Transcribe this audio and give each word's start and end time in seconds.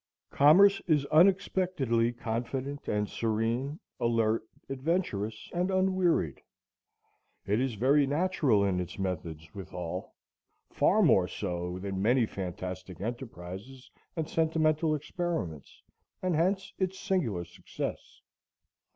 Commerce 0.31 0.81
is 0.87 1.05
unexpectedly 1.11 2.11
confident 2.11 2.87
and 2.87 3.07
serene, 3.07 3.79
alert, 3.99 4.43
adventurous, 4.67 5.47
and 5.53 5.69
unwearied. 5.69 6.41
It 7.45 7.61
is 7.61 7.75
very 7.75 8.07
natural 8.07 8.65
in 8.65 8.79
its 8.79 8.97
methods 8.97 9.53
withal, 9.53 10.15
far 10.71 11.03
more 11.03 11.27
so 11.27 11.77
than 11.77 12.01
many 12.01 12.25
fantastic 12.25 12.99
enterprises 12.99 13.91
and 14.15 14.27
sentimental 14.27 14.95
experiments, 14.95 15.83
and 16.23 16.33
hence 16.35 16.73
its 16.79 16.97
singular 16.97 17.45
success. 17.45 18.21